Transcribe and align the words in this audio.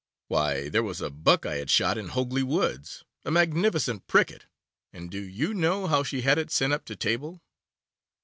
Why, 0.29 0.67
there 0.67 0.81
was 0.81 0.99
a 0.99 1.11
buck 1.11 1.45
I 1.45 1.57
had 1.57 1.69
shot 1.69 1.95
in 1.95 2.07
Hogley 2.07 2.41
Woods, 2.41 3.03
a 3.23 3.29
magnificent 3.29 4.07
pricket, 4.07 4.47
and 4.91 5.11
do 5.11 5.21
you 5.21 5.53
know 5.53 5.85
how 5.85 6.01
she 6.01 6.21
had 6.21 6.39
it 6.39 6.49
sent 6.49 6.73
up 6.73 6.85
to 6.85 6.95
table? 6.95 7.39